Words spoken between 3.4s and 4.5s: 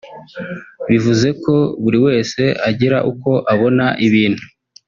abona ibintu